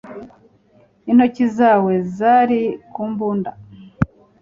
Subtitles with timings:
[1.11, 2.61] Intoki zawe zari
[2.93, 3.51] ku mbunda